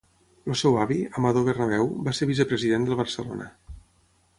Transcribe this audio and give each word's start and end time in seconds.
El 0.51 0.55
seu 0.61 0.77
avi, 0.85 0.97
Amador 1.21 1.47
Bernabeu, 1.49 1.93
va 2.09 2.17
ser 2.21 2.29
vicepresident 2.33 2.89
del 2.91 3.03
Barcelona. 3.05 3.51